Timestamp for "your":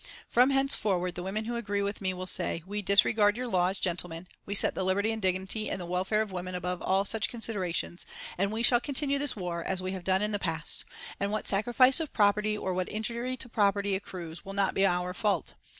3.37-3.45